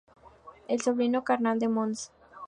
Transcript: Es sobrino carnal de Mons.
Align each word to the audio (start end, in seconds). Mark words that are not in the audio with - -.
Es 0.67 0.85
sobrino 0.85 1.23
carnal 1.23 1.59
de 1.59 1.67
Mons. 1.67 2.11